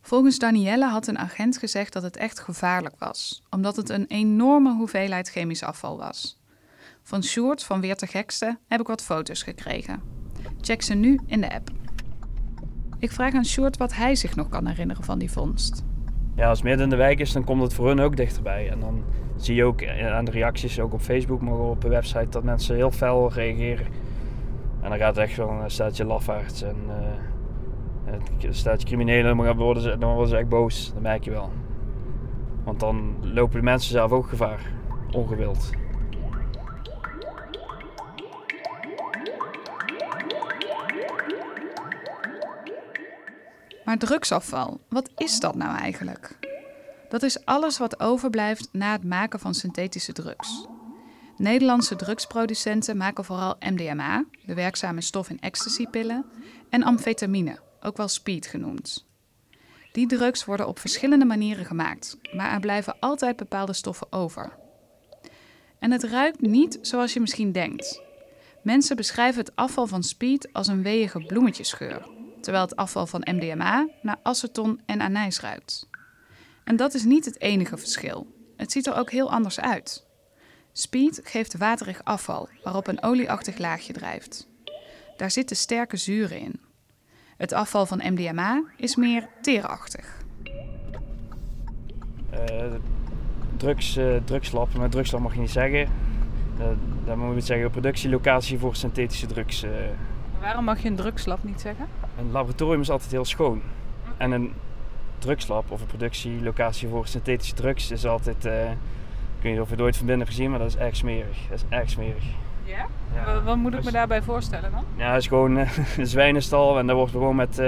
Volgens 0.00 0.38
Danielle 0.38 0.88
had 0.88 1.06
een 1.06 1.18
agent 1.18 1.58
gezegd 1.58 1.92
dat 1.92 2.02
het 2.02 2.16
echt 2.16 2.40
gevaarlijk 2.40 2.94
was, 2.98 3.42
omdat 3.50 3.76
het 3.76 3.88
een 3.88 4.06
enorme 4.08 4.74
hoeveelheid 4.74 5.30
chemisch 5.30 5.62
afval 5.62 5.98
was. 5.98 6.40
Van 7.02 7.22
Sjoerd 7.22 7.64
van 7.64 7.80
Weer 7.80 7.96
te 7.96 8.06
Gekste 8.06 8.58
heb 8.68 8.80
ik 8.80 8.86
wat 8.86 9.02
foto's 9.02 9.42
gekregen. 9.42 10.02
Check 10.60 10.82
ze 10.82 10.94
nu 10.94 11.20
in 11.26 11.40
de 11.40 11.52
app. 11.52 11.70
Ik 12.98 13.12
vraag 13.12 13.34
aan 13.34 13.44
Sjoerd 13.44 13.76
wat 13.76 13.94
hij 13.94 14.14
zich 14.14 14.36
nog 14.36 14.48
kan 14.48 14.66
herinneren 14.66 15.04
van 15.04 15.18
die 15.18 15.30
vondst. 15.30 15.82
Ja, 16.34 16.48
als 16.48 16.58
het 16.58 16.66
midden 16.66 16.84
in 16.84 16.90
de 16.90 16.96
wijk 16.96 17.18
is, 17.18 17.32
dan 17.32 17.44
komt 17.44 17.62
het 17.62 17.74
voor 17.74 17.86
hun 17.86 18.00
ook 18.00 18.16
dichterbij. 18.16 18.70
En 18.70 18.80
dan 18.80 19.02
zie 19.36 19.54
je 19.54 19.64
ook 19.64 19.86
aan 19.86 20.24
de 20.24 20.30
reacties, 20.30 20.80
ook 20.80 20.92
op 20.92 21.00
Facebook, 21.00 21.40
maar 21.40 21.52
ook 21.52 21.70
op 21.70 21.80
de 21.80 21.88
website, 21.88 22.28
dat 22.28 22.42
mensen 22.42 22.76
heel 22.76 22.90
fel 22.90 23.32
reageren. 23.32 23.86
En 24.82 24.88
dan 24.88 24.98
gaat 24.98 25.16
het 25.16 25.24
echt 25.24 25.36
wel 25.36 25.50
een 25.50 25.70
staatje 25.70 26.04
lafaards 26.04 26.62
en 26.62 26.76
uh, 26.88 26.94
een 28.40 28.54
staatje 28.54 28.86
criminelen, 28.86 29.36
dan 29.36 29.56
worden, 29.56 29.82
ze, 29.82 29.98
dan 29.98 30.10
worden 30.10 30.28
ze 30.28 30.36
echt 30.36 30.48
boos. 30.48 30.92
Dat 30.92 31.02
merk 31.02 31.24
je 31.24 31.30
wel. 31.30 31.52
Want 32.64 32.80
dan 32.80 33.16
lopen 33.32 33.56
de 33.56 33.64
mensen 33.64 33.90
zelf 33.90 34.12
ook 34.12 34.28
gevaar, 34.28 34.72
ongewild. 35.10 35.70
Maar 43.84 43.98
drugsafval, 43.98 44.80
wat 44.88 45.10
is 45.16 45.40
dat 45.40 45.54
nou 45.54 45.78
eigenlijk? 45.78 46.38
Dat 47.08 47.22
is 47.22 47.44
alles 47.44 47.78
wat 47.78 48.00
overblijft 48.00 48.68
na 48.72 48.92
het 48.92 49.04
maken 49.04 49.38
van 49.38 49.54
synthetische 49.54 50.12
drugs. 50.12 50.66
Nederlandse 51.36 51.96
drugsproducenten 51.96 52.96
maken 52.96 53.24
vooral 53.24 53.56
MDMA, 53.58 54.24
de 54.44 54.54
werkzame 54.54 55.00
stof 55.00 55.30
in 55.30 55.40
ecstasypillen, 55.40 56.24
en 56.68 56.82
amfetamine, 56.82 57.58
ook 57.80 57.96
wel 57.96 58.08
speed 58.08 58.46
genoemd. 58.46 59.06
Die 59.92 60.06
drugs 60.06 60.44
worden 60.44 60.68
op 60.68 60.78
verschillende 60.78 61.24
manieren 61.24 61.64
gemaakt, 61.64 62.18
maar 62.32 62.52
er 62.52 62.60
blijven 62.60 62.96
altijd 63.00 63.36
bepaalde 63.36 63.72
stoffen 63.72 64.12
over. 64.12 64.58
En 65.78 65.90
het 65.90 66.04
ruikt 66.04 66.40
niet 66.40 66.78
zoals 66.82 67.12
je 67.12 67.20
misschien 67.20 67.52
denkt. 67.52 68.02
Mensen 68.62 68.96
beschrijven 68.96 69.40
het 69.40 69.56
afval 69.56 69.86
van 69.86 70.02
speed 70.02 70.52
als 70.52 70.66
een 70.66 70.82
weeige 70.82 71.24
bloemetjesgeur, 71.26 72.08
terwijl 72.40 72.64
het 72.64 72.76
afval 72.76 73.06
van 73.06 73.26
MDMA 73.30 73.88
naar 74.02 74.18
aceton 74.22 74.80
en 74.86 75.00
anijs 75.00 75.40
ruikt. 75.40 75.88
En 76.64 76.76
dat 76.76 76.94
is 76.94 77.04
niet 77.04 77.24
het 77.24 77.40
enige 77.40 77.76
verschil. 77.76 78.26
Het 78.56 78.72
ziet 78.72 78.86
er 78.86 78.94
ook 78.94 79.10
heel 79.10 79.30
anders 79.30 79.60
uit. 79.60 80.06
Speed 80.72 81.20
geeft 81.22 81.56
waterig 81.56 82.04
afval 82.04 82.48
waarop 82.62 82.86
een 82.86 83.02
olieachtig 83.02 83.58
laagje 83.58 83.92
drijft. 83.92 84.48
Daar 85.16 85.30
zitten 85.30 85.56
sterke 85.56 85.96
zuren 85.96 86.38
in. 86.38 86.60
Het 87.40 87.52
afval 87.52 87.86
van 87.86 88.00
MDMA 88.04 88.62
is 88.76 88.96
meer 88.96 89.28
teerachtig. 89.40 90.16
Uh, 92.34 92.74
drugs, 93.56 93.96
uh, 93.96 94.16
drugslab, 94.24 94.74
maar 94.74 94.90
drugslab 94.90 95.20
mag 95.20 95.34
je 95.34 95.40
niet 95.40 95.50
zeggen. 95.50 95.88
Uh, 96.58 96.66
dat 97.04 97.16
moet 97.16 97.34
je 97.34 97.40
zeggen, 97.40 97.70
productielocatie 97.70 98.58
voor 98.58 98.76
synthetische 98.76 99.26
drugs. 99.26 99.64
Uh. 99.64 99.70
Waarom 100.40 100.64
mag 100.64 100.82
je 100.82 100.88
een 100.88 100.96
drugslab 100.96 101.44
niet 101.44 101.60
zeggen? 101.60 101.86
Een 102.18 102.30
laboratorium 102.30 102.80
is 102.80 102.90
altijd 102.90 103.10
heel 103.10 103.24
schoon. 103.24 103.62
En 104.16 104.30
een 104.30 104.52
drugslab 105.18 105.70
of 105.70 105.80
een 105.80 105.86
productielocatie 105.86 106.88
voor 106.88 107.06
synthetische 107.06 107.54
drugs 107.54 107.90
is 107.90 108.06
altijd... 108.06 108.46
Uh, 108.46 108.70
ik 108.70 109.42
weet 109.42 109.52
niet 109.52 109.60
of 109.60 109.68
je 109.68 109.74
het 109.74 109.82
ooit 109.82 109.96
van 109.96 110.06
binnen 110.06 110.26
gezien, 110.26 110.50
maar 110.50 110.58
dat 110.58 110.68
is 110.68 110.76
erg 110.76 110.96
smerig. 110.96 111.38
Dat 111.48 111.58
is 111.58 111.64
erg 111.68 111.90
smerig. 111.90 112.24
Ja? 112.70 112.86
ja. 113.14 113.42
Wat 113.42 113.56
moet 113.56 113.74
ik 113.74 113.84
me 113.84 113.90
daarbij 113.90 114.22
voorstellen 114.22 114.70
dan? 114.70 114.84
Ja, 114.96 115.12
het 115.12 115.20
is 115.20 115.28
gewoon 115.28 115.56
een 115.98 116.06
zwijnenstal 116.06 116.78
en 116.78 116.86
daar 116.86 116.96
wordt 116.96 117.12
gewoon 117.12 117.36
met, 117.36 117.62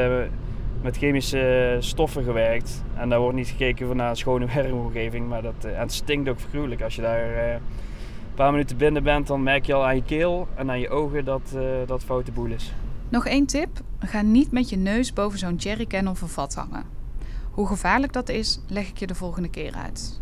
met 0.83 0.97
chemische 0.97 1.77
stoffen 1.81 2.25
gewerkt. 2.25 2.83
En 2.95 3.09
daar 3.09 3.21
wordt 3.21 3.37
niet 3.37 3.49
gekeken 3.49 3.97
naar 3.97 4.11
een 4.11 4.17
schone 4.17 4.47
werkomgeving, 4.55 5.29
maar 5.29 5.43
dat, 5.43 5.65
en 5.65 5.81
het 5.81 5.93
stinkt 5.93 6.29
ook 6.29 6.39
gruwelijk 6.51 6.83
als 6.83 6.97
je 6.97 7.03
daar 7.03 7.55
een 8.33 8.35
paar 8.35 8.53
minuten 8.53 8.77
binnen 8.77 9.03
bent, 9.03 9.27
dan 9.27 9.43
merk 9.43 9.67
je 9.67 9.75
al 9.75 9.85
aan 9.85 9.97
je 9.97 10.03
keel 10.03 10.49
en 10.55 10.71
aan 10.71 10.81
je 10.81 10.89
ogen 10.89 11.25
dat 11.25 11.53
uh, 11.55 11.63
dat 11.87 12.05
foute 12.05 12.33
boel 12.33 12.51
is. 12.51 12.73
Nog 13.09 13.27
één 13.27 13.47
tip: 13.47 13.69
ga 13.99 14.23
niet 14.23 14.53
met 14.53 14.69
je 14.71 14.77
neus 14.77 15.13
boven 15.13 15.39
zo'n 15.39 15.55
jerrycan 15.55 16.09
of 16.09 16.23
een 16.23 16.29
vat 16.29 16.55
hangen. 16.55 16.85
Hoe 17.51 17.67
gevaarlijk 17.67 18.13
dat 18.13 18.29
is, 18.29 18.61
leg 18.69 18.89
ik 18.89 18.99
je 18.99 19.07
de 19.07 19.15
volgende 19.15 19.49
keer 19.49 19.75
uit. 19.75 20.21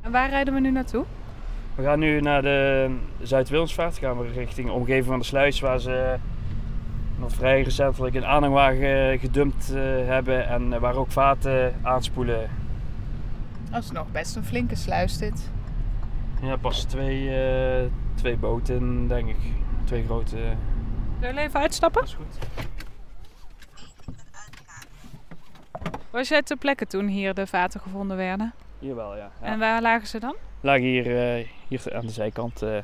En 0.00 0.10
waar 0.10 0.28
rijden 0.28 0.54
we 0.54 0.60
nu 0.60 0.70
naartoe? 0.70 1.04
We 1.78 1.84
gaan 1.84 1.98
nu 1.98 2.20
naar 2.20 2.42
de 2.42 2.90
Zuid-Wilmsvaart. 3.22 3.98
Gaan 3.98 4.18
we 4.18 4.32
richting 4.32 4.66
de 4.66 4.72
omgeving 4.72 5.06
van 5.06 5.18
de 5.18 5.24
sluis, 5.24 5.60
waar 5.60 5.80
ze 5.80 6.16
nog 7.18 7.32
vrij 7.32 7.62
recentelijk 7.62 8.14
een 8.14 8.24
aanhangwagen 8.24 9.18
gedumpt 9.18 9.70
uh, 9.74 9.80
hebben 10.06 10.48
en 10.48 10.80
waar 10.80 10.96
ook 10.96 11.10
vaten 11.10 11.74
aanspoelen. 11.82 12.50
Dat 13.70 13.82
is 13.82 13.90
nog 13.90 14.10
best 14.12 14.36
een 14.36 14.44
flinke 14.44 14.74
sluis 14.74 15.18
dit. 15.18 15.50
Ja, 16.42 16.56
pas 16.56 16.84
twee, 16.84 17.22
uh, 17.22 17.90
twee 18.14 18.36
boten, 18.36 19.08
denk 19.08 19.28
ik. 19.28 19.38
Twee 19.84 20.04
grote. 20.04 20.36
Wil 21.18 21.34
je 21.34 21.40
even 21.40 21.60
uitstappen? 21.60 22.00
Dat 22.00 22.10
is 22.10 22.16
goed. 22.16 22.38
Was 26.10 26.28
jij 26.28 26.42
ter 26.42 26.56
plekke 26.56 26.86
toen 26.86 27.06
hier 27.06 27.34
de 27.34 27.46
vaten 27.46 27.80
gevonden 27.80 28.16
werden? 28.16 28.52
Hier 28.78 28.94
wel, 28.94 29.16
ja. 29.16 29.30
ja. 29.40 29.46
En 29.46 29.58
waar 29.58 29.82
lagen 29.82 30.06
ze 30.06 30.18
dan? 30.18 30.34
Lagen 30.60 30.82
hier, 30.82 31.38
uh, 31.38 31.46
hier 31.68 31.94
aan 31.94 32.06
de 32.06 32.12
zijkant. 32.12 32.62
Uh, 32.62 32.76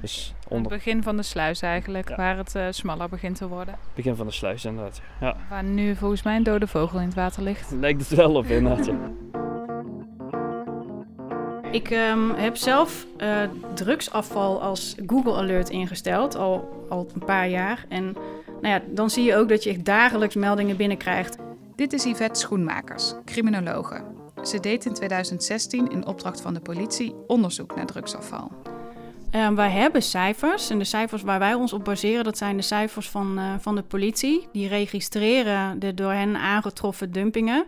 dus 0.00 0.34
onder... 0.48 0.72
Het 0.72 0.84
begin 0.84 1.02
van 1.02 1.16
de 1.16 1.22
sluis 1.22 1.62
eigenlijk, 1.62 2.08
ja. 2.08 2.16
waar 2.16 2.36
het 2.36 2.54
uh, 2.54 2.66
smaller 2.70 3.08
begint 3.08 3.36
te 3.36 3.48
worden. 3.48 3.74
Begin 3.94 4.16
van 4.16 4.26
de 4.26 4.32
sluis 4.32 4.64
inderdaad, 4.64 5.00
ja. 5.20 5.36
Waar 5.50 5.64
nu 5.64 5.94
volgens 5.94 6.22
mij 6.22 6.36
een 6.36 6.42
dode 6.42 6.66
vogel 6.66 6.98
in 6.98 7.06
het 7.06 7.14
water 7.14 7.42
ligt. 7.42 7.70
Lijkt 7.70 8.08
het 8.08 8.18
wel 8.18 8.34
op 8.34 8.46
inderdaad, 8.46 8.86
ja. 8.86 8.94
Ik 11.70 11.90
um, 11.90 12.30
heb 12.30 12.56
zelf 12.56 13.06
uh, 13.18 13.42
drugsafval 13.74 14.62
als 14.62 14.94
Google 15.06 15.34
Alert 15.34 15.68
ingesteld, 15.68 16.36
al, 16.36 16.86
al 16.88 17.08
een 17.14 17.24
paar 17.24 17.48
jaar. 17.48 17.84
En 17.88 18.12
nou 18.46 18.74
ja, 18.74 18.82
dan 18.86 19.10
zie 19.10 19.24
je 19.24 19.36
ook 19.36 19.48
dat 19.48 19.64
je 19.64 19.70
echt 19.70 19.84
dagelijks 19.84 20.34
meldingen 20.34 20.76
binnenkrijgt. 20.76 21.36
Dit 21.76 21.92
is 21.92 22.04
Yvette 22.04 22.40
Schoenmakers, 22.40 23.14
criminologe. 23.24 24.17
Ze 24.42 24.60
deed 24.60 24.84
in 24.84 24.94
2016 24.94 25.90
in 25.90 26.06
opdracht 26.06 26.40
van 26.40 26.54
de 26.54 26.60
politie 26.60 27.14
onderzoek 27.26 27.76
naar 27.76 27.86
drugsafval. 27.86 28.52
Uh, 29.34 29.50
wij 29.50 29.70
hebben 29.70 30.02
cijfers 30.02 30.70
en 30.70 30.78
de 30.78 30.84
cijfers 30.84 31.22
waar 31.22 31.38
wij 31.38 31.54
ons 31.54 31.72
op 31.72 31.84
baseren, 31.84 32.24
dat 32.24 32.38
zijn 32.38 32.56
de 32.56 32.62
cijfers 32.62 33.08
van, 33.08 33.38
uh, 33.38 33.54
van 33.58 33.74
de 33.74 33.82
politie. 33.82 34.48
Die 34.52 34.68
registreren 34.68 35.78
de 35.78 35.94
door 35.94 36.12
hen 36.12 36.36
aangetroffen 36.36 37.12
dumpingen. 37.12 37.66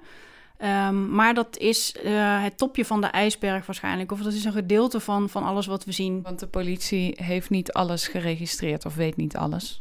Um, 0.89 1.11
maar 1.11 1.35
dat 1.35 1.59
is 1.59 1.95
uh, 2.05 2.43
het 2.43 2.59
topje 2.59 2.85
van 2.85 3.00
de 3.00 3.07
ijsberg 3.07 3.67
waarschijnlijk. 3.67 4.12
Of 4.12 4.21
dat 4.21 4.33
is 4.33 4.45
een 4.45 4.53
gedeelte 4.53 5.00
van, 5.00 5.29
van 5.29 5.45
alles 5.45 5.67
wat 5.67 5.85
we 5.85 5.93
zien. 5.93 6.23
Want 6.23 6.39
de 6.39 6.47
politie 6.47 7.15
heeft 7.17 7.50
niet 7.50 7.73
alles 7.73 8.09
geregistreerd 8.09 8.85
of 8.85 8.95
weet 8.95 9.17
niet 9.17 9.37
alles. 9.37 9.81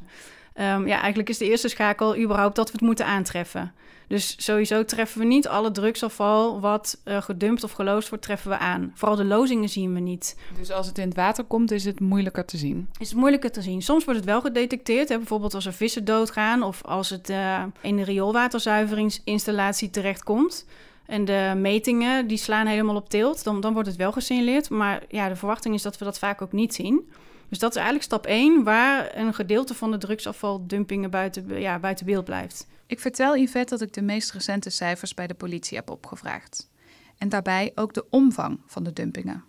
Um, 0.55 0.87
ja, 0.87 0.99
eigenlijk 0.99 1.29
is 1.29 1.37
de 1.37 1.49
eerste 1.49 1.67
schakel 1.67 2.17
überhaupt 2.17 2.55
dat 2.55 2.65
we 2.65 2.71
het 2.71 2.81
moeten 2.81 3.05
aantreffen. 3.05 3.73
Dus 4.09 4.35
sowieso 4.37 4.85
treffen 4.85 5.19
we 5.19 5.25
niet 5.25 5.47
alle 5.47 5.71
drugsafval 5.71 6.59
wat 6.59 7.01
uh, 7.05 7.21
gedumpt 7.21 7.63
of 7.63 7.71
geloosd 7.71 8.09
wordt, 8.09 8.23
treffen 8.23 8.49
we 8.49 8.57
aan. 8.57 8.91
Vooral 8.95 9.17
de 9.17 9.25
lozingen 9.25 9.69
zien 9.69 9.93
we 9.93 9.99
niet. 9.99 10.37
Dus 10.57 10.71
als 10.71 10.87
het 10.87 10.97
in 10.97 11.07
het 11.07 11.15
water 11.15 11.43
komt, 11.43 11.71
is 11.71 11.85
het 11.85 11.99
moeilijker 11.99 12.45
te 12.45 12.57
zien? 12.57 12.89
Is 12.99 13.09
het 13.09 13.17
moeilijker 13.17 13.51
te 13.51 13.61
zien. 13.61 13.81
Soms 13.81 14.05
wordt 14.05 14.19
het 14.19 14.29
wel 14.29 14.41
gedetecteerd. 14.41 15.09
Hè? 15.09 15.17
Bijvoorbeeld 15.17 15.53
als 15.53 15.65
er 15.65 15.73
vissen 15.73 16.05
doodgaan 16.05 16.63
of 16.63 16.83
als 16.83 17.09
het 17.09 17.29
uh, 17.29 17.63
in 17.81 17.95
de 17.95 18.03
rioolwaterzuiveringsinstallatie 18.03 19.89
terechtkomt. 19.89 20.65
En 21.05 21.25
de 21.25 21.53
metingen 21.55 22.27
die 22.27 22.37
slaan 22.37 22.67
helemaal 22.67 22.95
op 22.95 23.09
tilt. 23.09 23.43
Dan, 23.43 23.61
dan 23.61 23.73
wordt 23.73 23.87
het 23.87 23.97
wel 23.97 24.11
gesignaleerd. 24.11 24.69
Maar 24.69 25.03
ja, 25.07 25.29
de 25.29 25.35
verwachting 25.35 25.75
is 25.75 25.81
dat 25.81 25.97
we 25.97 26.05
dat 26.05 26.19
vaak 26.19 26.41
ook 26.41 26.51
niet 26.51 26.73
zien. 26.73 27.09
Dus 27.49 27.59
dat 27.59 27.69
is 27.69 27.75
eigenlijk 27.75 28.05
stap 28.05 28.25
1, 28.25 28.63
waar 28.63 29.17
een 29.17 29.33
gedeelte 29.33 29.73
van 29.73 29.91
de 29.91 29.97
drugsafvaldumpingen 29.97 31.09
buiten, 31.09 31.59
ja, 31.59 31.79
buiten 31.79 32.05
beeld 32.05 32.25
blijft. 32.25 32.67
Ik 32.85 32.99
vertel 32.99 33.37
Yvette 33.37 33.77
dat 33.77 33.87
ik 33.87 33.93
de 33.93 34.01
meest 34.01 34.31
recente 34.31 34.69
cijfers 34.69 35.13
bij 35.13 35.27
de 35.27 35.33
politie 35.33 35.77
heb 35.77 35.89
opgevraagd. 35.89 36.69
En 37.17 37.29
daarbij 37.29 37.71
ook 37.75 37.93
de 37.93 38.05
omvang 38.09 38.59
van 38.65 38.83
de 38.83 38.93
dumpingen. 38.93 39.43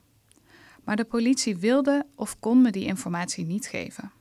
Maar 0.84 0.96
de 0.96 1.04
politie 1.04 1.56
wilde 1.56 2.06
of 2.14 2.38
kon 2.38 2.62
me 2.62 2.70
die 2.70 2.86
informatie 2.86 3.46
niet 3.46 3.66
geven. 3.66 4.12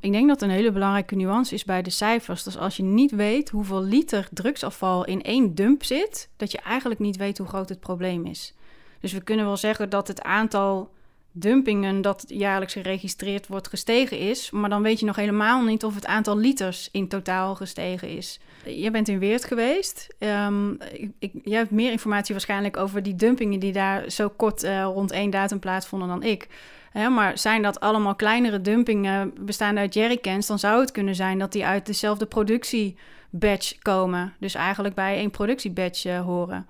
Ik 0.00 0.12
denk 0.12 0.28
dat 0.28 0.42
een 0.42 0.50
hele 0.50 0.72
belangrijke 0.72 1.14
nuance 1.14 1.54
is 1.54 1.64
bij 1.64 1.82
de 1.82 1.90
cijfers. 1.90 2.42
Dus 2.42 2.58
als 2.58 2.76
je 2.76 2.82
niet 2.82 3.10
weet 3.10 3.50
hoeveel 3.50 3.82
liter 3.82 4.28
drugsafval 4.32 5.04
in 5.04 5.22
één 5.22 5.54
dump 5.54 5.84
zit, 5.84 6.28
dat 6.36 6.52
je 6.52 6.58
eigenlijk 6.58 7.00
niet 7.00 7.16
weet 7.16 7.38
hoe 7.38 7.46
groot 7.46 7.68
het 7.68 7.80
probleem 7.80 8.26
is. 8.26 8.54
Dus 9.00 9.12
we 9.12 9.22
kunnen 9.22 9.44
wel 9.44 9.56
zeggen 9.56 9.90
dat 9.90 10.08
het 10.08 10.22
aantal 10.22 10.92
dumpingen 11.36 12.02
dat 12.02 12.24
jaarlijks 12.26 12.72
geregistreerd 12.72 13.46
wordt 13.46 13.68
gestegen 13.68 14.18
is. 14.18 14.50
Maar 14.50 14.70
dan 14.70 14.82
weet 14.82 15.00
je 15.00 15.06
nog 15.06 15.16
helemaal 15.16 15.62
niet 15.62 15.84
of 15.84 15.94
het 15.94 16.06
aantal 16.06 16.36
liters 16.36 16.88
in 16.92 17.08
totaal 17.08 17.54
gestegen 17.54 18.08
is. 18.08 18.40
Je 18.66 18.90
bent 18.90 19.08
in 19.08 19.18
Weert 19.18 19.44
geweest. 19.44 20.14
Um, 20.18 20.78
ik, 21.18 21.32
jij 21.44 21.58
hebt 21.58 21.70
meer 21.70 21.90
informatie 21.90 22.34
waarschijnlijk 22.34 22.76
over 22.76 23.02
die 23.02 23.14
dumpingen 23.14 23.60
die 23.60 23.72
daar 23.72 24.10
zo 24.10 24.28
kort 24.28 24.64
uh, 24.64 24.82
rond 24.82 25.10
één 25.10 25.30
datum 25.30 25.58
plaatsvonden 25.58 26.08
dan 26.08 26.22
ik. 26.22 26.48
Hè, 26.90 27.08
maar 27.08 27.38
zijn 27.38 27.62
dat 27.62 27.80
allemaal 27.80 28.14
kleinere 28.14 28.60
dumpingen 28.60 29.32
bestaande 29.40 29.80
uit 29.80 29.94
jerrycans, 29.94 30.46
dan 30.46 30.58
zou 30.58 30.80
het 30.80 30.90
kunnen 30.90 31.14
zijn 31.14 31.38
dat 31.38 31.52
die 31.52 31.66
uit 31.66 31.86
dezelfde 31.86 32.26
productiebatch 32.26 33.78
komen. 33.82 34.34
Dus 34.38 34.54
eigenlijk 34.54 34.94
bij 34.94 35.16
één 35.16 35.30
productiebatch 35.30 36.04
uh, 36.04 36.20
horen. 36.20 36.66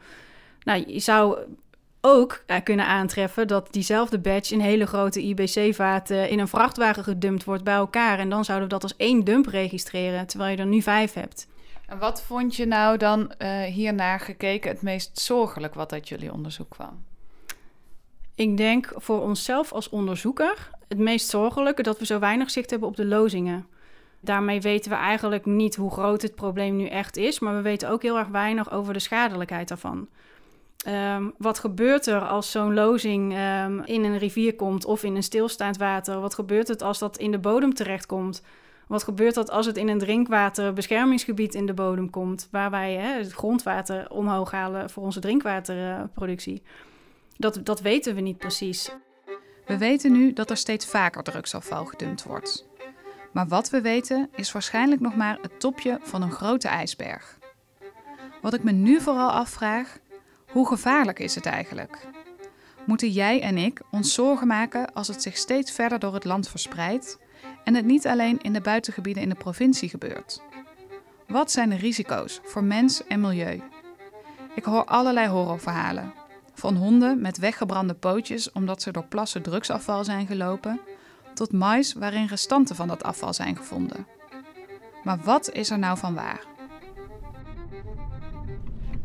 Nou, 0.63 0.85
je 0.87 1.01
zou 1.01 1.39
ook 2.07 2.45
uh, 2.47 2.57
kunnen 2.65 2.87
aantreffen 2.87 3.47
dat 3.47 3.69
diezelfde 3.71 4.19
batch 4.19 4.51
in 4.51 4.61
hele 4.61 4.87
grote 4.87 5.23
IBC-vaten 5.23 6.29
in 6.29 6.39
een 6.39 6.49
vrachtwagen 6.49 7.05
gedumpt 7.05 7.45
wordt 7.45 7.65
bij 7.65 7.75
elkaar. 7.75 8.19
En 8.19 8.29
dan 8.29 8.45
zouden 8.45 8.69
we 8.69 8.75
dat 8.75 8.83
als 8.83 8.97
één 8.97 9.25
dump 9.25 9.47
registreren, 9.47 10.27
terwijl 10.27 10.51
je 10.51 10.57
er 10.57 10.67
nu 10.67 10.83
vijf 10.83 11.13
hebt. 11.13 11.49
En 11.87 11.99
wat 11.99 12.23
vond 12.23 12.57
je 12.57 12.67
nou 12.67 12.97
dan 12.97 13.33
uh, 13.39 13.63
hiernaar 13.63 14.21
gekeken 14.21 14.71
het 14.71 14.83
meest 14.83 15.19
zorgelijk 15.21 15.75
wat 15.75 15.93
uit 15.93 16.09
jullie 16.09 16.33
onderzoek 16.33 16.71
kwam? 16.71 17.05
Ik 18.35 18.57
denk 18.57 18.93
voor 18.97 19.21
onszelf 19.21 19.73
als 19.73 19.89
onderzoeker 19.89 20.71
het 20.89 20.99
meest 20.99 21.29
zorgelijke 21.29 21.83
dat 21.83 21.99
we 21.99 22.07
zo 22.07 22.19
weinig 22.19 22.51
zicht 22.51 22.71
hebben 22.71 22.89
op 22.89 22.97
de 22.97 23.07
lozingen. 23.07 23.67
Daarmee 24.21 24.61
weten 24.61 24.91
we 24.91 24.97
eigenlijk 24.97 25.47
niet 25.47 25.77
hoe 25.77 25.91
groot 25.91 26.23
het 26.23 26.35
probleem 26.35 26.77
nu 26.77 26.87
echt 26.87 27.17
is, 27.17 27.39
maar 27.39 27.55
we 27.55 27.63
weten 27.63 27.91
ook 27.91 28.03
heel 28.03 28.19
erg 28.19 28.29
weinig 28.29 28.71
over 28.71 28.93
de 28.93 28.99
schadelijkheid 28.99 29.69
daarvan. 29.69 30.09
Um, 30.89 31.35
wat 31.39 31.59
gebeurt 31.59 32.07
er 32.07 32.21
als 32.21 32.51
zo'n 32.51 32.75
lozing 32.75 33.33
um, 33.33 33.83
in 33.85 34.05
een 34.05 34.19
rivier 34.19 34.55
komt 34.55 34.85
of 34.85 35.03
in 35.03 35.17
een 35.17 35.23
stilstaand 35.23 35.77
water? 35.77 36.21
Wat 36.21 36.35
gebeurt 36.35 36.69
het 36.69 36.83
als 36.83 36.99
dat 36.99 37.19
in 37.19 37.31
de 37.31 37.39
bodem 37.39 37.75
terechtkomt? 37.75 38.43
Wat 38.87 39.03
gebeurt 39.03 39.37
er 39.37 39.45
als 39.45 39.67
het 39.67 39.77
in 39.77 39.89
een 39.89 39.99
drinkwaterbeschermingsgebied 39.99 41.55
in 41.55 41.67
de 41.67 41.75
bodem 41.75 42.11
komt, 42.11 42.49
waar 42.51 42.71
wij 42.71 42.95
het 42.95 43.33
grondwater 43.33 44.11
omhoog 44.11 44.51
halen 44.51 44.91
voor 44.91 45.03
onze 45.03 45.21
drinkwaterproductie? 45.21 46.63
Dat, 47.37 47.61
dat 47.63 47.81
weten 47.81 48.15
we 48.15 48.21
niet 48.21 48.39
precies. 48.39 48.91
We 49.67 49.79
weten 49.79 50.13
nu 50.13 50.33
dat 50.33 50.51
er 50.51 50.57
steeds 50.57 50.87
vaker 50.87 51.23
drugsafval 51.23 51.85
gedumpt 51.85 52.23
wordt. 52.23 52.69
Maar 53.33 53.49
wat 53.49 53.71
we 53.71 53.81
weten 53.81 54.31
is 54.35 54.53
waarschijnlijk 54.53 55.01
nog 55.01 55.17
maar 55.17 55.39
het 55.43 55.61
topje 55.61 55.99
van 56.03 56.23
een 56.23 56.33
grote 56.33 56.69
ijsberg. 56.69 57.39
Wat 58.43 58.55
ik 58.55 58.63
me 58.63 58.73
nu 58.73 59.01
vooral 59.01 59.31
afvraag, 59.31 59.99
hoe 60.55 60.67
gevaarlijk 60.67 61.19
is 61.19 61.35
het 61.35 61.47
eigenlijk? 61.47 62.07
Moeten 62.87 63.11
jij 63.11 63.43
en 63.43 63.59
ik 63.59 63.81
ons 63.91 64.15
zorgen 64.15 64.47
maken 64.47 64.93
als 64.93 65.09
het 65.09 65.23
zich 65.23 65.37
steeds 65.37 65.73
verder 65.73 65.99
door 65.99 66.15
het 66.15 66.25
land 66.25 66.49
verspreidt 66.49 67.19
en 67.65 67.75
het 67.75 67.85
niet 67.85 68.07
alleen 68.07 68.41
in 68.41 68.53
de 68.53 68.61
buitengebieden 68.61 69.23
in 69.23 69.29
de 69.29 69.35
provincie 69.35 69.89
gebeurt? 69.89 70.43
Wat 71.27 71.51
zijn 71.51 71.69
de 71.69 71.77
risico's 71.77 72.41
voor 72.45 72.65
mens 72.65 73.07
en 73.07 73.21
milieu? 73.21 73.63
Ik 74.55 74.65
hoor 74.65 74.85
allerlei 74.85 75.29
horrorverhalen. 75.29 76.13
Van 76.53 76.77
honden 76.77 77.21
met 77.21 77.39
weggebrande 77.39 77.95
pootjes 77.95 78.53
omdat 78.53 78.83
ze 78.83 78.91
door 78.91 79.07
plassen 79.07 79.43
drugsafval 79.43 80.05
zijn 80.05 80.27
gelopen, 80.27 80.81
tot 81.35 81.53
mais 81.53 81.93
waarin 81.93 82.27
restanten 82.27 82.77
van 82.77 82.89
dat 82.89 83.03
afval 83.03 83.35
zijn 83.35 83.57
gevonden. 83.57 84.07
Maar 85.05 85.19
wat 85.19 85.51
is 85.53 85.71
er 85.71 85.79
nou 85.79 85.99
van 85.99 86.15
waar? 86.15 86.54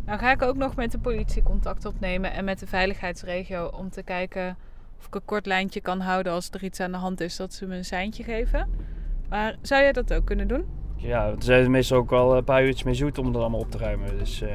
Nou 0.09 0.21
ga 0.21 0.31
ik 0.31 0.41
ook 0.41 0.55
nog 0.55 0.75
met 0.75 0.91
de 0.91 0.99
politie 0.99 1.43
contact 1.43 1.85
opnemen 1.85 2.33
en 2.33 2.45
met 2.45 2.59
de 2.59 2.67
veiligheidsregio 2.67 3.65
om 3.65 3.89
te 3.89 4.03
kijken 4.03 4.57
of 4.99 5.05
ik 5.05 5.15
een 5.15 5.25
kort 5.25 5.45
lijntje 5.45 5.81
kan 5.81 5.99
houden 5.99 6.33
als 6.33 6.49
er 6.49 6.63
iets 6.63 6.79
aan 6.79 6.91
de 6.91 6.97
hand 6.97 7.21
is, 7.21 7.35
dat 7.35 7.53
ze 7.53 7.65
me 7.65 7.75
een 7.75 7.85
seintje 7.85 8.23
geven. 8.23 8.69
Maar 9.29 9.57
zou 9.61 9.81
jij 9.81 9.91
dat 9.91 10.13
ook 10.13 10.25
kunnen 10.25 10.47
doen? 10.47 10.65
Ja, 10.95 11.27
er 11.27 11.35
zijn 11.43 11.71
meestal 11.71 11.97
ook 11.97 12.09
wel 12.09 12.37
een 12.37 12.43
paar 12.43 12.63
uurtjes 12.63 12.83
mee 12.83 12.93
zoet 12.93 13.17
om 13.17 13.33
er 13.33 13.39
allemaal 13.39 13.59
op 13.59 13.71
te 13.71 13.77
ruimen. 13.77 14.17
Dus 14.17 14.41
eh, 14.41 14.51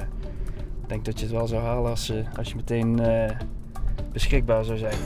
ik 0.83 0.89
denk 0.89 1.05
dat 1.05 1.19
je 1.19 1.27
het 1.27 1.35
wel 1.35 1.47
zou 1.47 1.63
halen 1.63 1.91
als, 1.91 2.11
eh, 2.11 2.43
je 2.43 2.57
meteen 2.57 2.99
eh, 2.99 3.39
beschikbaar 4.13 4.65
zou 4.65 4.79
zijn. 4.79 4.99